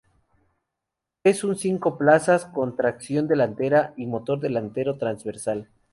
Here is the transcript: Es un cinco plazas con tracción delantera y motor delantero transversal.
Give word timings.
Es 1.23 1.43
un 1.43 1.55
cinco 1.55 1.99
plazas 1.99 2.45
con 2.45 2.75
tracción 2.75 3.27
delantera 3.27 3.93
y 3.97 4.07
motor 4.07 4.39
delantero 4.39 4.97
transversal. 4.97 5.69